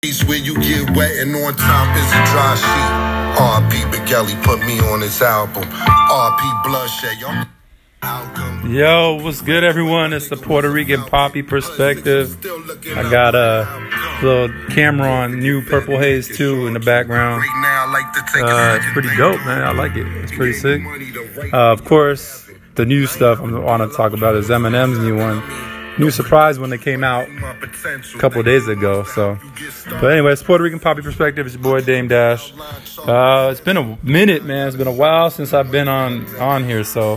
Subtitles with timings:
[0.00, 3.40] Where you get wet and on top is a dry sheet.
[3.42, 3.76] R.P.
[3.90, 5.64] Migueli put me on his album.
[5.68, 6.68] R.P.
[6.68, 8.70] Bloodshed, y'all.
[8.70, 10.12] Yo, what's good, everyone?
[10.12, 12.38] It's the Puerto Rican Poppy Perspective.
[12.96, 13.66] I got a
[14.22, 17.42] little Cam'ron new Purple Haze 2 in the background.
[17.42, 19.64] Uh, it's pretty dope, man.
[19.64, 20.06] I like it.
[20.18, 20.80] It's pretty sick.
[21.52, 25.16] Uh, of course, the new stuff I am want to talk about is Eminem's new
[25.16, 25.42] one
[25.98, 29.04] new surprise when they came out a couple days ago.
[29.04, 29.38] So,
[30.00, 31.46] but anyways, Puerto Rican Poppy Perspective.
[31.46, 32.52] It's your boy Dame Dash.
[32.98, 34.68] Uh, it's been a minute, man.
[34.68, 36.84] It's been a while since I've been on on here.
[36.84, 37.14] So,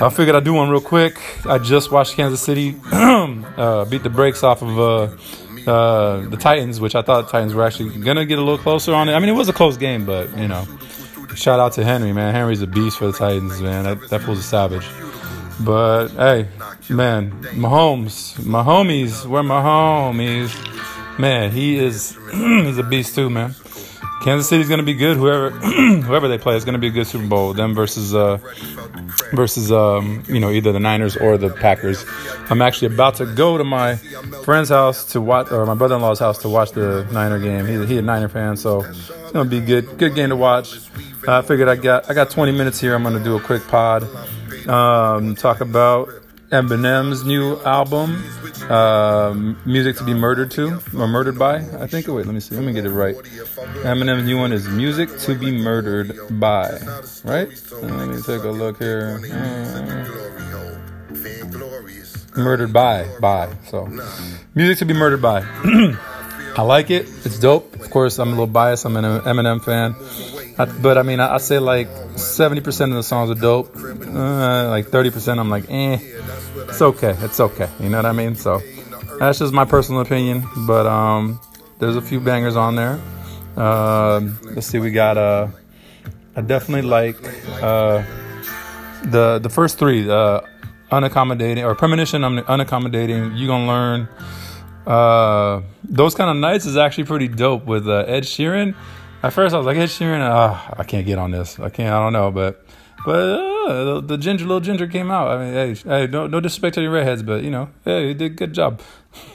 [0.00, 1.18] I figured I'd do one real quick.
[1.46, 4.78] I just watched Kansas City uh, beat the brakes off of.
[4.78, 5.16] Uh,
[5.66, 9.10] uh, the Titans, which I thought Titans were actually gonna get a little closer on
[9.10, 9.12] it.
[9.12, 10.66] I mean, it was a close game, but you know,
[11.34, 12.34] shout out to Henry, man.
[12.34, 13.84] Henry's a beast for the Titans, man.
[13.84, 14.86] That, that fool's a savage.
[15.60, 16.48] But hey,
[16.90, 20.50] man, Mahomes, my homies, where my homies,
[21.18, 23.54] man, he is he's a beast too, man.
[24.22, 25.16] Kansas City's gonna be good.
[25.16, 25.50] Whoever
[26.02, 27.54] whoever they play is gonna be a good Super Bowl.
[27.54, 28.38] Them versus uh
[29.32, 32.04] versus um you know either the Niners or the Packers.
[32.50, 33.96] I'm actually about to go to my
[34.44, 37.66] friend's house to watch or my brother-in-law's house to watch the Niner game.
[37.66, 39.98] He's he a Niner fan, so it's gonna be good.
[39.98, 40.78] Good game to watch.
[41.26, 42.94] I figured I got I got 20 minutes here.
[42.94, 44.02] I'm gonna do a quick pod
[44.68, 46.10] um, talk about
[46.50, 48.24] Eminem's new album,
[48.70, 49.34] uh,
[49.66, 52.08] "Music to Be Murdered to" or "Murdered by." I think.
[52.08, 52.54] Wait, let me see.
[52.54, 53.14] Let me get it right.
[53.84, 56.78] Eminem's new one is "Music to Be Murdered by."
[57.22, 57.48] Right?
[57.82, 59.20] Let me take a look here.
[59.30, 60.08] Uh,
[62.36, 63.52] murdered by by.
[63.68, 63.86] So,
[64.54, 65.42] "Music to Be Murdered by."
[66.56, 67.06] I like it.
[67.24, 67.74] It's dope.
[67.76, 68.86] Of course, I'm a little biased.
[68.86, 69.94] I'm an Eminem fan.
[70.58, 73.76] I, but I mean, I, I, say like 70% of the songs are dope.
[73.76, 75.98] Uh, like 30%, I'm like, eh,
[76.68, 77.14] it's okay.
[77.20, 77.68] It's okay.
[77.78, 78.34] You know what I mean?
[78.34, 78.60] So
[79.18, 80.44] that's just my personal opinion.
[80.66, 81.40] But um,
[81.78, 83.00] there's a few bangers on there.
[83.56, 84.20] Uh,
[84.54, 85.48] let's see, we got uh,
[86.36, 87.16] I definitely like
[87.62, 88.04] uh,
[89.04, 90.40] the the first three, uh,
[90.92, 93.36] unaccommodating or premonition, I'm unaccommodating.
[93.36, 94.08] You gonna learn.
[94.86, 98.74] Uh, those kind of nights is actually pretty dope with uh, Ed Sheeran
[99.22, 101.58] at first, I was like, Ed Sheeran, uh, I can't get on this.
[101.58, 101.92] I can't.
[101.92, 102.64] I don't know, but
[103.04, 105.28] but uh, the, ginger, little ginger, came out.
[105.28, 108.14] I mean, hey, hey, no, no disrespect to your redheads, but you know, hey, you
[108.14, 108.80] did a good job.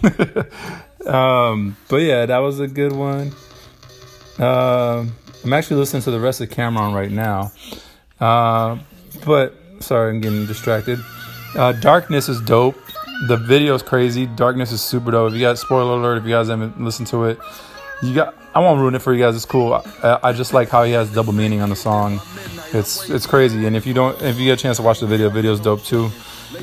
[1.06, 3.34] um, but yeah, that was a good one.
[4.40, 5.06] Uh,
[5.44, 7.52] I'm actually listening to the rest of Cam'ron right now.
[8.20, 8.80] Uh,
[9.26, 11.00] but sorry, I'm getting distracted.
[11.56, 12.78] Uh, Darkness is dope.
[13.28, 14.26] The video is crazy.
[14.26, 15.32] Darkness is super dope.
[15.32, 17.40] If you guys, spoiler alert, if you guys haven't listened to it,
[18.02, 19.36] you got I won't ruin it for you guys.
[19.36, 19.74] It's cool.
[19.74, 22.22] I, I, just like how he has double meaning on the song.
[22.72, 23.66] It's it's crazy.
[23.66, 25.84] And if you don't, if you get a chance to watch the video, video's dope
[25.84, 26.12] too.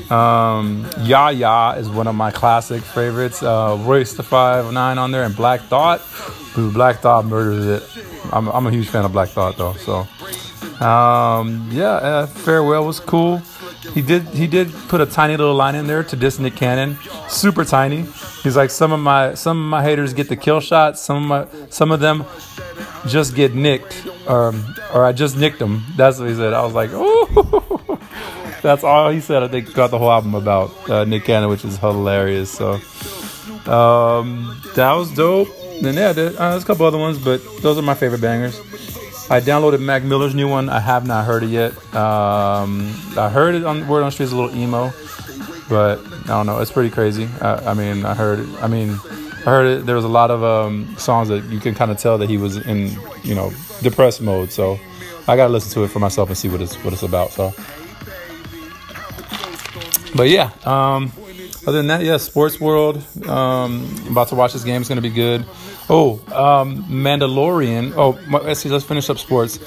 [0.09, 3.43] Um, Ya Ya is one of my classic favorites.
[3.43, 6.01] Uh, Royce the Five Nine on there and Black Thought.
[6.55, 8.05] Dude, Black Thought murders it.
[8.31, 9.73] I'm I'm a huge fan of Black Thought though.
[9.73, 10.07] So
[10.85, 13.41] um, yeah, uh, Farewell was cool.
[13.93, 16.97] He did he did put a tiny little line in there to diss Nick Cannon,
[17.27, 18.03] super tiny.
[18.43, 21.49] He's like some of my some of my haters get the kill shots, some of
[21.51, 22.25] my some of them
[23.07, 24.53] just get nicked, or
[24.93, 25.83] or I just nicked them.
[25.97, 26.53] That's what he said.
[26.53, 27.99] I was like, oh,
[28.61, 29.43] that's all he said.
[29.43, 32.49] I think got the whole album about uh, Nick Cannon, which is hilarious.
[32.49, 32.73] So
[33.69, 35.49] um, that was dope.
[35.83, 38.59] And yeah, uh, there's a couple other ones, but those are my favorite bangers.
[39.31, 40.67] I downloaded Mac Miller's new one.
[40.67, 41.71] I have not heard it yet.
[41.95, 44.91] Um, I heard it on Word on the Street is a little emo,
[45.69, 46.59] but I don't know.
[46.59, 47.29] It's pretty crazy.
[47.39, 48.39] I, I mean, I heard.
[48.39, 49.85] It, I mean, I heard it.
[49.85, 52.35] There was a lot of um, songs that you can kind of tell that he
[52.35, 52.91] was in,
[53.23, 54.51] you know, depressed mode.
[54.51, 54.77] So
[55.29, 57.31] I gotta listen to it for myself and see what it's what it's about.
[57.31, 57.53] So,
[60.13, 60.51] but yeah.
[60.65, 61.09] Um,
[61.65, 63.01] other than that, yeah, sports world.
[63.29, 64.81] Um, about to watch this game.
[64.81, 65.45] It's gonna be good.
[65.93, 67.93] Oh, um, Mandalorian.
[67.97, 68.69] Oh, let's see.
[68.69, 69.59] Let's finish up sports.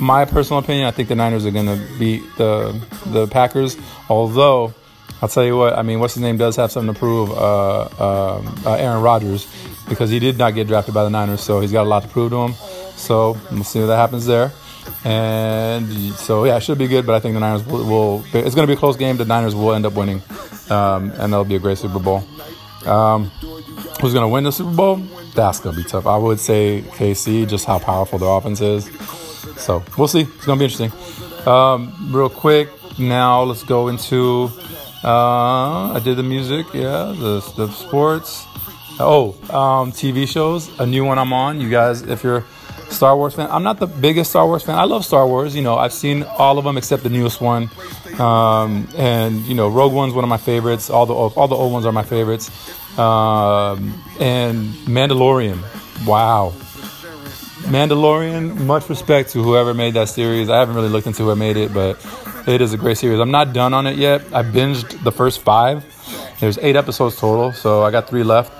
[0.00, 3.76] My personal opinion, I think the Niners are going to beat the the Packers.
[4.08, 4.72] Although,
[5.20, 5.74] I'll tell you what.
[5.74, 7.30] I mean, what's his name does have something to prove.
[7.30, 9.46] Uh, uh, uh, Aaron Rodgers,
[9.86, 12.08] because he did not get drafted by the Niners, so he's got a lot to
[12.08, 12.54] prove to him.
[12.96, 14.52] So we'll see what that happens there.
[15.04, 17.04] And so yeah, it should be good.
[17.04, 17.84] But I think the Niners will.
[17.84, 19.18] will it's going to be a close game.
[19.18, 20.22] The Niners will end up winning,
[20.70, 22.24] um, and that'll be a great Super Bowl.
[22.86, 23.26] Um,
[24.00, 25.02] who's going to win the Super Bowl?
[25.40, 26.06] That's gonna be tough.
[26.06, 28.84] I would say KC, just how powerful their offense is.
[29.56, 30.20] So we'll see.
[30.20, 30.92] It's gonna be interesting.
[31.46, 34.50] Um, real quick, now let's go into.
[35.02, 38.46] Uh, I did the music, yeah, the the sports.
[38.98, 40.68] Oh, um, TV shows.
[40.78, 41.58] A new one I'm on.
[41.58, 42.44] You guys, if you're
[42.90, 44.74] Star Wars fan, I'm not the biggest Star Wars fan.
[44.74, 45.56] I love Star Wars.
[45.56, 47.70] You know, I've seen all of them except the newest one.
[48.18, 50.90] Um, and you know, Rogue One's one of my favorites.
[50.90, 52.50] All the all the old ones are my favorites.
[52.98, 55.58] Um, and Mandalorian.
[56.06, 56.52] Wow.
[57.70, 60.48] Mandalorian, much respect to whoever made that series.
[60.48, 62.04] I haven't really looked into who made it, but
[62.48, 63.20] it is a great series.
[63.20, 64.22] I'm not done on it yet.
[64.32, 65.84] I binged the first five.
[66.40, 68.52] There's eight episodes total, so I got three left.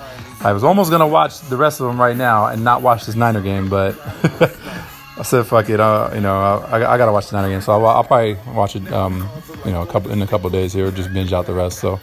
[0.43, 3.15] I was almost gonna watch the rest of them right now and not watch this
[3.15, 3.95] Niner game, but
[5.17, 7.85] I said, "Fuck it," uh, you know, I, I, gotta watch the game, so I'll,
[7.85, 9.29] I'll probably watch it, um,
[9.65, 11.79] you know, a couple in a couple days here, just binge out the rest.
[11.79, 11.99] So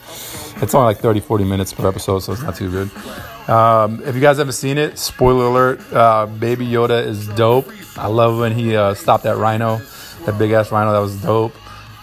[0.61, 3.49] it's only like 30, 40 minutes per episode, so it's not too good.
[3.49, 7.71] Um, if you guys haven't seen it, spoiler alert: uh, Baby Yoda is dope.
[7.97, 9.77] I love when he uh, stopped that rhino,
[10.25, 10.91] that big ass rhino.
[10.91, 11.55] That was dope.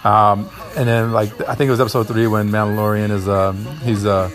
[0.04, 4.04] Um, and then like I think it was episode three when Mandalorian is um, he's
[4.04, 4.28] uh,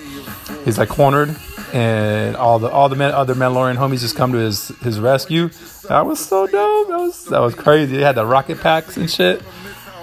[0.63, 1.35] he's like cornered
[1.73, 5.49] and all the all the men, other Mandalorian homies just come to his his rescue.
[5.87, 6.87] That was so dope.
[6.87, 7.97] That was that was crazy.
[7.97, 9.41] They had the rocket packs and shit.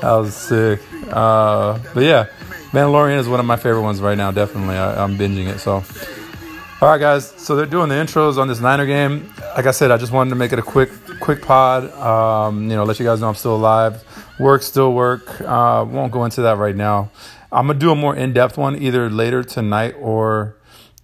[0.00, 0.80] That was sick.
[1.10, 2.26] Uh, but yeah,
[2.70, 4.30] Mandalorian is one of my favorite ones right now.
[4.30, 5.58] Definitely, I, am binging it.
[5.58, 5.82] So,
[6.80, 7.32] all right, guys.
[7.36, 9.32] So they're doing the intros on this Niner game.
[9.56, 10.90] Like I said, I just wanted to make it a quick
[11.20, 11.90] quick pod.
[11.92, 14.04] Um, you know, let you guys know I'm still alive.
[14.38, 15.40] Work still work.
[15.40, 17.10] Uh, won't go into that right now.
[17.50, 20.54] I'm gonna do a more in depth one either later tonight or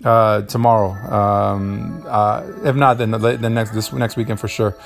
[0.03, 0.93] uh, tomorrow.
[1.13, 4.77] Um, uh, if not, then the next this next weekend for sure.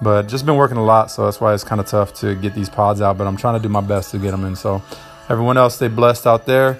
[0.00, 2.54] But just been working a lot, so that's why it's kind of tough to get
[2.54, 3.16] these pods out.
[3.16, 4.56] But I'm trying to do my best to get them in.
[4.56, 4.82] So
[5.28, 6.78] everyone else, stay blessed out there.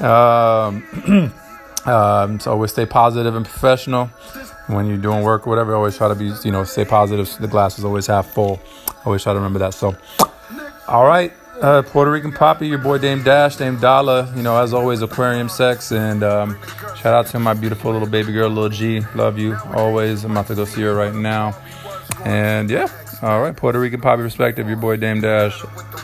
[0.00, 0.84] Um,
[1.86, 4.06] um, so always stay positive and professional
[4.68, 5.74] when you're doing work or whatever.
[5.74, 7.34] Always try to be, you know, stay positive.
[7.38, 8.58] The glass is always half full.
[9.04, 9.74] Always try to remember that.
[9.74, 9.94] So,
[10.88, 14.32] all right uh, Puerto Rican Poppy, your boy Dame Dash, Dame Dala.
[14.36, 15.92] You know, as always, aquarium sex.
[15.92, 16.58] And um,
[17.06, 19.00] shout out to my beautiful little baby girl, Lil G.
[19.14, 20.24] Love you always.
[20.24, 21.56] I'm about to go see her right now.
[22.24, 22.88] And yeah,
[23.22, 25.56] all right, Puerto Rican Poppy perspective, your boy Dame Dash.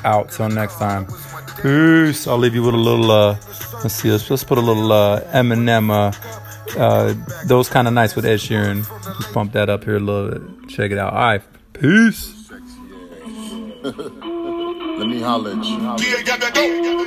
[0.04, 1.08] Out till next time.
[1.60, 2.28] Peace.
[2.28, 3.10] I'll leave you with a little.
[3.10, 3.37] Uh,
[3.82, 4.12] let's see.
[4.12, 5.90] Let's just put a little uh, Eminem.
[5.90, 7.14] Uh, uh,
[7.46, 8.87] those kind of nights with Ed Sheeran.
[9.19, 10.69] Just bump that up here a little bit.
[10.69, 11.14] Check it out.
[11.14, 11.43] All right.
[11.72, 12.49] Peace.
[14.99, 15.81] Let me holler at you.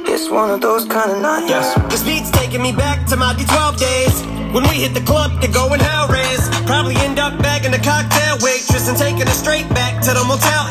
[0.09, 1.49] It's one of those kind of nights.
[1.49, 1.75] Yes.
[1.91, 4.15] This beat's taking me back to my D12 days.
[4.53, 6.49] When we hit the club to go and hell raise.
[6.65, 10.65] Probably end up bagging the cocktail waitress and taking her straight back to the Motel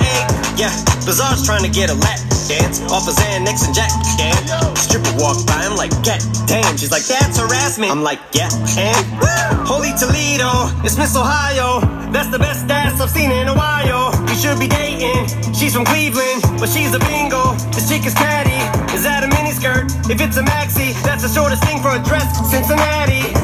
[0.58, 0.58] 8.
[0.58, 0.74] Yeah,
[1.06, 2.18] Bizarre's trying to get a lap
[2.50, 3.90] dance off of Xanax and Jack.
[4.18, 4.76] Dan.
[4.76, 6.76] Stripper walked by, I'm like, get damn.
[6.76, 7.92] She's like, that's harassment.
[7.92, 9.06] I'm like, yeah, and!
[9.66, 10.50] Holy Toledo,
[10.82, 11.93] it's Miss Ohio.
[12.14, 14.14] That's the best ass I've seen in a while.
[14.30, 15.26] You should be dating.
[15.50, 17.58] She's from Cleveland, but she's a bingo.
[17.74, 18.54] This chick is catty.
[18.94, 19.90] Is that a miniskirt?
[20.06, 22.30] If it's a maxi, that's the shortest thing for a dress.
[22.46, 23.34] Cincinnati.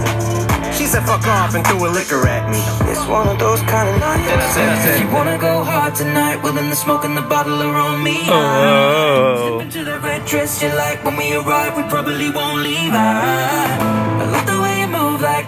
[0.70, 2.62] She said fuck off and threw a liquor at me.
[2.87, 4.31] It's one of those kind of nights.
[4.31, 7.02] And I said, I said, if you wanna go hard tonight, well then the smoke
[7.02, 8.23] and the bottle are on me.
[8.31, 9.58] Oh.
[9.58, 12.94] Step into that red dress you like when we arrive, we probably won't leave.
[12.94, 14.50] I, I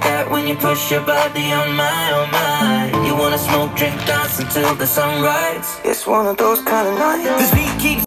[0.04, 3.06] that when you push your body on my, on my.
[3.06, 5.80] You wanna smoke, drink, dance until the sunrise.
[5.84, 7.71] It's one of those kind of nights.